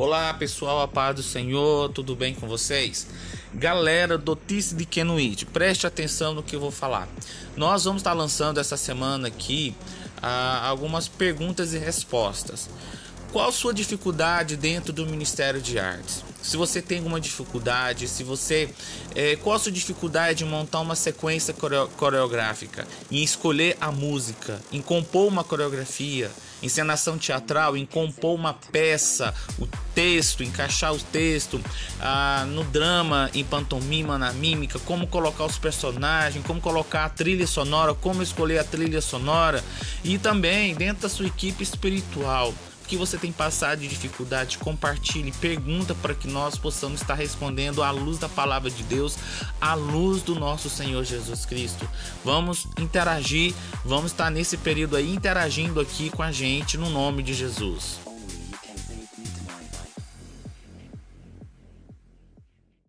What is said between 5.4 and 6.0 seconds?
preste